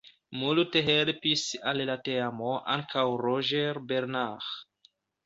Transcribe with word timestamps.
Multe 0.43 0.81
helpis 0.85 1.43
al 1.71 1.83
la 1.89 1.97
teamo 2.07 2.53
ankaŭ 2.77 3.05
Roger 3.25 3.81
Bernard. 3.93 4.91